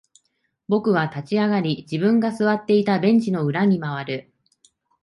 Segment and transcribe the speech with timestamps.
[0.67, 4.33] 僕は立ち上がり、自分が座っていたベンチの裏に回る。